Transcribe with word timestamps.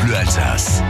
Bleu 0.00 0.14
Alsace 0.16 0.82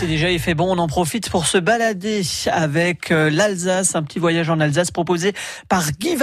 c'est 0.00 0.06
déjà, 0.06 0.30
il 0.30 0.38
fait 0.38 0.54
bon, 0.54 0.74
on 0.74 0.78
en 0.78 0.86
profite 0.86 1.28
pour 1.28 1.44
se 1.44 1.58
balader 1.58 2.22
avec 2.46 3.10
euh, 3.10 3.28
l'Alsace, 3.28 3.94
un 3.94 4.02
petit 4.02 4.18
voyage 4.18 4.48
en 4.48 4.58
Alsace 4.58 4.90
proposé 4.90 5.34
par 5.68 5.92
Guy 5.92 6.16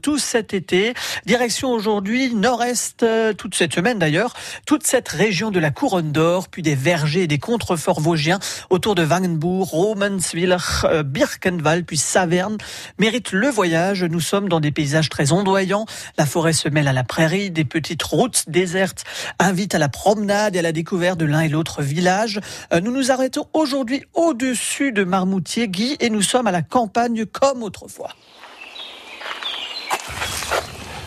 tout 0.00 0.18
cet 0.18 0.54
été. 0.54 0.94
Direction 1.24 1.72
aujourd'hui 1.72 2.32
nord-est, 2.32 3.02
euh, 3.02 3.32
toute 3.32 3.56
cette 3.56 3.74
semaine 3.74 3.98
d'ailleurs, 3.98 4.34
toute 4.64 4.86
cette 4.86 5.08
région 5.08 5.50
de 5.50 5.58
la 5.58 5.72
Couronne 5.72 6.12
d'Or, 6.12 6.46
puis 6.46 6.62
des 6.62 6.76
vergers 6.76 7.22
et 7.22 7.26
des 7.26 7.38
contreforts 7.38 8.00
vosgiens 8.00 8.38
autour 8.70 8.94
de 8.94 9.04
Wangenbourg, 9.04 9.70
Romenswiller, 9.70 10.84
euh, 10.84 11.02
Birkenwald, 11.02 11.84
puis 11.84 11.98
Saverne 11.98 12.58
mérite 13.00 13.32
le 13.32 13.48
voyage. 13.48 14.04
Nous 14.04 14.20
sommes 14.20 14.48
dans 14.48 14.60
des 14.60 14.70
paysages 14.70 15.08
très 15.08 15.32
ondoyants. 15.32 15.86
La 16.16 16.26
forêt 16.26 16.52
se 16.52 16.68
mêle 16.68 16.86
à 16.86 16.92
la 16.92 17.02
prairie, 17.02 17.50
des 17.50 17.64
petites 17.64 18.04
routes 18.04 18.44
désertes 18.46 19.02
invitent 19.40 19.74
à 19.74 19.78
la 19.78 19.88
promenade 19.88 20.54
et 20.54 20.60
à 20.60 20.62
la 20.62 20.72
découverte 20.72 21.18
de 21.18 21.26
l'un 21.26 21.40
et 21.40 21.48
l'autre 21.48 21.82
village. 21.82 22.40
Nous 22.72 22.92
nous 22.92 23.10
arrêtons 23.16 23.46
aujourd'hui 23.54 24.04
au-dessus 24.12 24.92
de 24.92 25.02
Marmoutier, 25.02 25.68
Guy, 25.68 25.96
et 26.00 26.10
nous 26.10 26.20
sommes 26.20 26.46
à 26.46 26.50
la 26.50 26.60
campagne 26.60 27.24
comme 27.24 27.62
autrefois. 27.62 28.10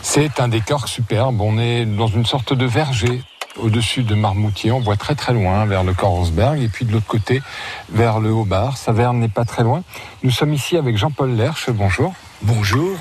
C'est 0.02 0.40
un 0.40 0.48
décor 0.48 0.88
superbe. 0.88 1.40
On 1.40 1.56
est 1.56 1.86
dans 1.86 2.08
une 2.08 2.26
sorte 2.26 2.52
de 2.52 2.66
verger 2.66 3.22
au-dessus 3.56 4.02
de 4.02 4.16
Marmoutier. 4.16 4.72
On 4.72 4.80
voit 4.80 4.96
très 4.96 5.14
très 5.14 5.32
loin 5.32 5.64
vers 5.66 5.84
le 5.84 5.94
Korosberg 5.94 6.60
et 6.60 6.66
puis 6.66 6.84
de 6.84 6.90
l'autre 6.90 7.06
côté 7.06 7.42
vers 7.90 8.18
le 8.18 8.32
Haut-Bar. 8.32 8.76
Saverne 8.76 9.20
n'est 9.20 9.28
pas 9.28 9.44
très 9.44 9.62
loin. 9.62 9.84
Nous 10.24 10.32
sommes 10.32 10.52
ici 10.52 10.76
avec 10.76 10.96
Jean-Paul 10.96 11.36
Lerche. 11.36 11.70
Bonjour. 11.70 12.12
Bonjour. 12.42 12.96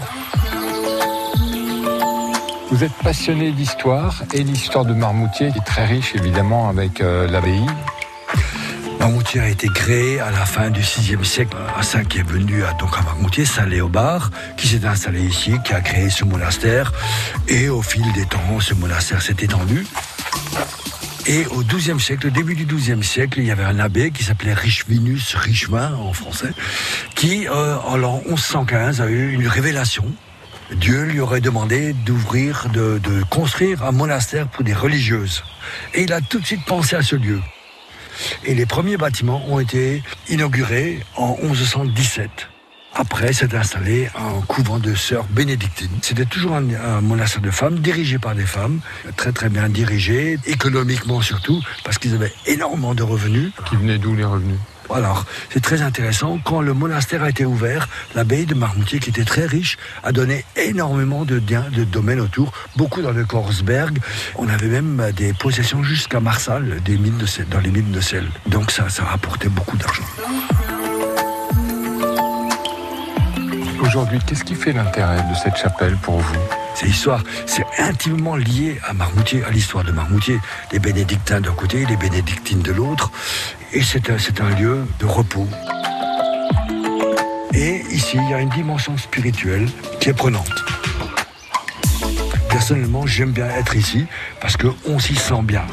Vous 2.70 2.84
êtes 2.84 2.94
passionné 3.04 3.52
d'histoire 3.54 4.22
et 4.36 4.44
l'histoire 4.44 4.86
de 4.86 4.94
Marmoutier 4.94 5.48
est 5.48 5.66
très 5.66 5.86
riche 5.88 6.14
évidemment 6.16 6.70
avec 6.70 7.02
euh, 7.02 7.28
l'abbaye, 7.28 7.66
Marmoutier 9.00 9.40
a 9.40 9.48
été 9.48 9.70
créé 9.70 10.20
à 10.20 10.30
la 10.30 10.46
fin 10.46 10.70
du 10.70 10.82
6e 10.82 11.24
siècle. 11.24 11.56
Saint 11.82 12.04
qui 12.04 12.20
est 12.20 12.28
venu 12.28 12.64
à, 12.64 12.74
donc 12.74 12.98
à 12.98 13.02
Marmoutier, 13.02 13.46
Saint 13.46 13.66
Léobard, 13.66 14.30
qui 14.58 14.68
s'est 14.68 14.86
installé 14.86 15.22
ici, 15.22 15.54
qui 15.64 15.74
a 15.74 15.80
créé 15.80 16.10
ce 16.10 16.26
monastère. 16.26 16.92
Et 17.48 17.70
au 17.70 17.82
fil 17.82 18.04
des 18.14 18.26
temps, 18.26 18.60
ce 18.60 18.74
monastère 18.74 19.22
s'est 19.22 19.38
étendu. 19.40 19.88
Et 21.28 21.46
au 21.48 21.64
XIIe 21.64 22.00
siècle, 22.00 22.28
au 22.28 22.30
début 22.30 22.56
du 22.56 22.66
XIIe 22.66 23.04
siècle, 23.04 23.40
il 23.40 23.46
y 23.46 23.52
avait 23.52 23.64
un 23.64 23.80
abbé 23.80 24.12
qui 24.12 24.24
s'appelait 24.24 24.54
Richvinus, 24.54 25.36
Richevin 25.36 25.94
en 25.94 26.12
français, 26.12 26.52
qui, 27.16 27.48
euh, 27.48 27.78
en 27.86 27.96
l'an 27.96 28.22
1115, 28.28 29.00
a 29.00 29.08
eu 29.08 29.32
une 29.32 29.48
révélation. 29.48 30.06
Dieu 30.76 31.04
lui 31.04 31.20
aurait 31.20 31.42
demandé 31.42 31.94
d'ouvrir, 31.94 32.68
de, 32.74 33.00
de 33.00 33.24
construire 33.24 33.86
un 33.86 33.92
monastère 33.92 34.48
pour 34.48 34.64
des 34.64 34.74
religieuses. 34.74 35.44
Et 35.94 36.04
il 36.04 36.14
a 36.14 36.20
tout 36.20 36.40
de 36.40 36.46
suite 36.46 36.66
pensé 36.66 36.96
à 36.96 37.02
ce 37.02 37.16
lieu. 37.16 37.40
Et 38.46 38.56
les 38.56 38.66
premiers 38.66 38.98
bâtiments 38.98 39.44
ont 39.48 39.60
été 39.60 40.04
inaugurés 40.28 41.00
en 41.16 41.38
1117. 41.42 42.30
Après, 42.96 43.34
s'est 43.34 43.56
installé 43.56 44.10
un 44.16 44.42
couvent 44.42 44.80
de 44.80 44.96
sœurs 44.96 45.26
bénédictines. 45.30 46.00
C'était 46.02 46.26
toujours 46.26 46.56
un, 46.56 47.02
monastère 47.02 47.42
de 47.42 47.52
femmes, 47.52 47.80
dirigé 47.80 48.18
par 48.18 48.36
des 48.36 48.46
femmes, 48.46 48.82
très 49.16 49.32
très 49.32 49.50
bien 49.50 49.70
dirigé, 49.70 50.38
économiquement 50.48 51.22
surtout, 51.22 51.62
parce 51.84 51.98
qu'ils 51.98 52.16
avaient 52.16 52.34
énormément 52.46 52.96
de 52.96 53.04
revenus. 53.04 53.52
Qui 53.70 53.76
venaient 53.76 54.00
d'où 54.00 54.16
les 54.16 54.26
revenus? 54.26 54.58
Alors, 54.92 55.26
c'est 55.52 55.62
très 55.62 55.82
intéressant. 55.82 56.40
Quand 56.44 56.62
le 56.62 56.74
monastère 56.74 57.24
a 57.24 57.30
été 57.30 57.46
ouvert, 57.46 57.88
l'abbaye 58.16 58.46
de 58.46 58.56
Marmoutier, 58.56 59.00
qui 59.00 59.10
était 59.10 59.24
très 59.24 59.46
riche, 59.46 59.78
a 60.04 60.12
donné 60.12 60.46
énormément 60.56 61.26
de, 61.26 61.40
de 61.40 61.84
domaines 61.84 62.22
autour, 62.22 62.52
beaucoup 62.76 63.02
dans 63.02 63.12
le 63.12 63.26
Korsberg. 63.26 64.00
On 64.36 64.48
avait 64.48 64.68
même 64.68 65.12
des 65.16 65.34
possessions 65.34 65.84
jusqu'à 65.84 66.20
Marsal, 66.20 66.82
des 66.84 66.98
mines 66.98 67.18
de 67.18 67.26
sel, 67.26 67.48
dans 67.50 67.60
les 67.60 67.72
mines 67.72 67.92
de 67.92 68.02
sel. 68.02 68.26
Donc 68.48 68.72
ça, 68.72 68.90
ça 68.90 69.04
a 69.04 69.14
apporté 69.14 69.48
beaucoup 69.50 69.78
d'argent. 69.78 70.04
Aujourd'hui, 73.82 74.20
qu'est-ce 74.26 74.44
qui 74.44 74.56
fait 74.56 74.74
l'intérêt 74.74 75.18
de 75.18 75.36
cette 75.42 75.56
chapelle 75.56 75.96
pour 75.98 76.20
vous? 76.20 76.36
C'est 76.76 76.88
histoire, 76.88 77.24
c'est 77.46 77.66
intimement 77.78 78.36
lié 78.36 78.80
à 78.88 78.94
Marmoutier, 78.94 79.44
à 79.44 79.50
l'histoire 79.50 79.84
de 79.84 79.92
Marmoutier. 79.92 80.40
Les 80.72 80.80
bénédictins 80.80 81.42
d'un 81.42 81.54
côté, 81.54 81.86
les 81.86 81.98
bénédictines 81.98 82.62
de 82.62 82.72
l'autre. 82.72 83.12
Et 83.72 83.82
c'est 83.84 84.10
un, 84.10 84.18
un 84.46 84.50
lieu 84.56 84.86
de 85.00 85.06
repos. 85.06 85.48
Et 87.54 87.84
ici, 87.92 88.18
il 88.18 88.30
y 88.30 88.34
a 88.34 88.40
une 88.40 88.50
dimension 88.50 88.98
spirituelle 88.98 89.68
qui 90.00 90.10
est 90.10 90.14
prenante. 90.14 90.50
Personnellement, 92.50 93.06
j'aime 93.06 93.32
bien 93.32 93.48
être 93.50 93.76
ici 93.76 94.06
parce 94.42 94.58
qu'on 94.58 95.00
s'y 95.00 95.16
sent 95.16 95.42
bien. 95.44 95.66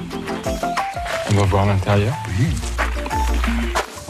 On 1.31 1.35
va 1.35 1.43
voir 1.45 1.67
l'intérieur 1.67 2.15
Oui. 2.39 2.47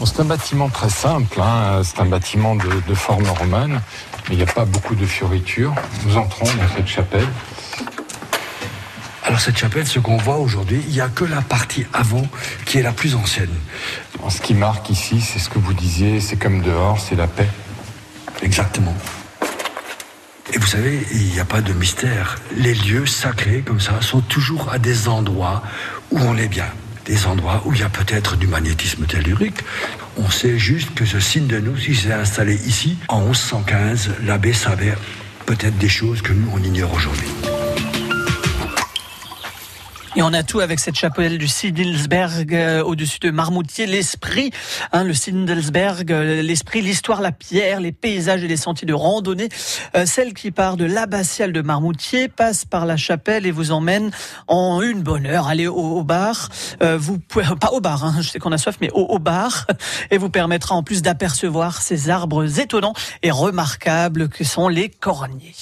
c'est 0.05 0.19
un 0.21 0.25
bâtiment 0.25 0.69
très 0.69 0.89
simple, 0.89 1.39
hein. 1.41 1.81
c'est 1.83 1.99
un 1.99 2.05
bâtiment 2.05 2.55
de, 2.55 2.69
de 2.87 2.93
forme 2.93 3.27
romane 3.27 3.81
mais 4.29 4.35
il 4.35 4.37
n'y 4.37 4.49
a 4.49 4.53
pas 4.53 4.65
beaucoup 4.65 4.95
de 4.95 5.05
fioritures. 5.05 5.73
Nous 6.05 6.17
entrons 6.17 6.45
dans 6.45 6.75
cette 6.75 6.87
chapelle. 6.87 7.27
Alors 9.27 9.41
cette 9.41 9.57
chapelle, 9.57 9.85
ce 9.85 9.99
qu'on 9.99 10.15
voit 10.15 10.37
aujourd'hui, 10.37 10.81
il 10.87 10.93
n'y 10.93 11.01
a 11.01 11.09
que 11.09 11.25
la 11.25 11.41
partie 11.41 11.85
avant 11.91 12.25
qui 12.65 12.77
est 12.77 12.81
la 12.81 12.93
plus 12.93 13.13
ancienne. 13.13 13.53
Ce 14.29 14.39
qui 14.39 14.53
marque 14.53 14.89
ici, 14.89 15.19
c'est 15.19 15.37
ce 15.37 15.49
que 15.49 15.59
vous 15.59 15.73
disiez, 15.73 16.21
c'est 16.21 16.37
comme 16.37 16.61
dehors, 16.61 16.97
c'est 16.97 17.15
la 17.15 17.27
paix. 17.27 17.49
Exactement. 18.41 18.95
Et 20.53 20.57
vous 20.57 20.65
savez, 20.65 21.05
il 21.11 21.25
n'y 21.25 21.41
a 21.41 21.45
pas 21.45 21.59
de 21.59 21.73
mystère. 21.73 22.37
Les 22.55 22.73
lieux 22.73 23.05
sacrés 23.05 23.63
comme 23.65 23.81
ça 23.81 24.01
sont 24.01 24.21
toujours 24.21 24.71
à 24.71 24.79
des 24.79 25.09
endroits 25.09 25.61
où 26.09 26.19
on 26.19 26.37
est 26.37 26.47
bien. 26.47 26.67
Des 27.03 27.25
endroits 27.25 27.61
où 27.65 27.73
il 27.73 27.81
y 27.81 27.83
a 27.83 27.89
peut-être 27.89 28.37
du 28.37 28.47
magnétisme 28.47 29.05
tellurique, 29.07 29.59
on 30.15 30.29
sait 30.29 30.57
juste 30.57 30.93
que 30.93 31.05
ce 31.05 31.19
signe 31.19 31.47
de 31.47 31.59
nous, 31.59 31.75
s'il 31.77 31.97
s'est 31.97 32.13
installé 32.13 32.55
ici, 32.65 32.97
en 33.09 33.19
1115, 33.23 34.11
l'abbé 34.23 34.53
savait 34.53 34.95
peut-être 35.45 35.77
des 35.77 35.89
choses 35.89 36.21
que 36.21 36.31
nous, 36.31 36.49
on 36.53 36.63
ignore 36.63 36.93
aujourd'hui. 36.93 37.27
Et 40.17 40.23
on 40.23 40.33
a 40.33 40.41
tout 40.41 40.61
avec 40.61 40.79
cette 40.79 40.95
chapelle 40.95 41.37
du 41.37 41.47
Sidelsberg 41.47 42.55
euh, 42.55 42.83
au-dessus 42.83 43.19
de 43.19 43.29
Marmoutier, 43.29 43.85
l'esprit, 43.85 44.49
hein, 44.91 45.03
le 45.03 45.13
Sidelsberg, 45.13 46.11
euh, 46.11 46.41
l'esprit, 46.41 46.81
l'histoire, 46.81 47.21
la 47.21 47.31
pierre, 47.31 47.79
les 47.79 47.91
paysages 47.91 48.43
et 48.43 48.47
les 48.47 48.57
sentiers 48.57 48.87
de 48.87 48.95
randonnée. 48.95 49.47
Euh, 49.95 50.07
celle 50.07 50.33
qui 50.33 50.49
part 50.49 50.75
de 50.75 50.85
l'abbatiale 50.85 51.53
de 51.53 51.61
Marmoutier 51.61 52.29
passe 52.29 52.65
par 52.65 52.87
la 52.87 52.97
chapelle 52.97 53.45
et 53.45 53.51
vous 53.51 53.71
emmène 53.71 54.09
en 54.47 54.81
une 54.81 55.03
bonne 55.03 55.27
heure. 55.27 55.45
Allez 55.45 55.67
au, 55.67 56.03
bar, 56.03 56.49
vous 56.81 57.19
pouvez, 57.19 57.45
pas 57.61 57.69
au 57.69 57.79
bar, 57.79 58.03
hein, 58.03 58.15
je 58.19 58.29
sais 58.29 58.39
qu'on 58.39 58.51
a 58.51 58.57
soif, 58.57 58.77
mais 58.81 58.89
au, 58.93 59.01
au 59.03 59.19
bar, 59.19 59.67
et 60.09 60.17
vous 60.17 60.31
permettra 60.31 60.73
en 60.73 60.81
plus 60.81 61.03
d'apercevoir 61.03 61.79
ces 61.79 62.09
arbres 62.09 62.59
étonnants 62.59 62.93
et 63.21 63.29
remarquables 63.29 64.29
que 64.29 64.43
sont 64.43 64.67
les 64.67 64.89
corniers. 64.89 65.53